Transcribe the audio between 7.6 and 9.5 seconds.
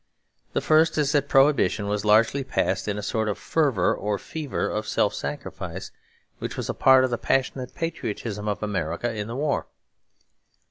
patriotism of America in the